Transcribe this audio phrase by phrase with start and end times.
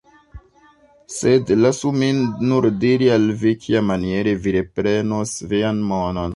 [1.15, 6.29] Sed lasu min nur diri al vi, kiamaniere vi reprenos vian monon.